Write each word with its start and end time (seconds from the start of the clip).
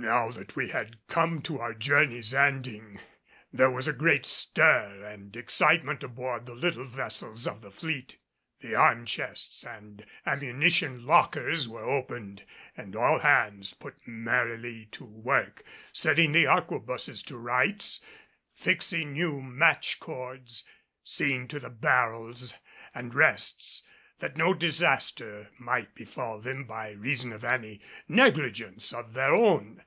Now 0.00 0.30
that 0.30 0.54
we 0.54 0.68
had 0.68 0.96
come 1.08 1.42
to 1.42 1.58
our 1.58 1.74
journey's 1.74 2.32
ending 2.32 3.00
there 3.52 3.68
was 3.68 3.88
a 3.88 3.92
great 3.92 4.26
stir 4.26 5.02
and 5.04 5.34
excitement 5.34 6.04
aboard 6.04 6.46
the 6.46 6.54
little 6.54 6.86
vessels 6.86 7.48
of 7.48 7.62
the 7.62 7.72
fleet. 7.72 8.16
The 8.60 8.76
arm 8.76 9.06
chests 9.06 9.64
and 9.64 10.06
ammunition 10.24 11.04
lockers 11.04 11.68
were 11.68 11.82
opened 11.82 12.44
and 12.76 12.94
all 12.94 13.18
hands 13.18 13.74
put 13.74 13.96
merrily 14.06 14.86
to 14.92 15.04
work 15.04 15.64
setting 15.92 16.30
the 16.30 16.46
arquebuses 16.46 17.24
to 17.24 17.36
rights, 17.36 18.00
fixing 18.54 19.12
new 19.14 19.42
match 19.42 19.98
cords, 19.98 20.62
seeing 21.02 21.48
to 21.48 21.58
the 21.58 21.70
barrels 21.70 22.54
and 22.94 23.16
rests 23.16 23.82
that 24.20 24.36
no 24.36 24.52
disaster 24.52 25.48
might 25.60 25.94
befall 25.94 26.40
them 26.40 26.64
by 26.64 26.90
reason 26.90 27.32
of 27.32 27.44
any 27.44 27.80
negligence 28.08 28.92
of 28.92 29.12
their 29.12 29.32
own. 29.32 29.80